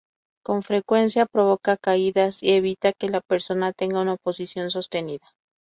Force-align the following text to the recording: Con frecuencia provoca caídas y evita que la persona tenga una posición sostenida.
Con 0.43 0.63
frecuencia 0.63 1.27
provoca 1.27 1.77
caídas 1.77 2.41
y 2.41 2.53
evita 2.53 2.91
que 2.91 3.07
la 3.09 3.21
persona 3.21 3.71
tenga 3.71 4.01
una 4.01 4.17
posición 4.17 4.71
sostenida. 4.71 5.27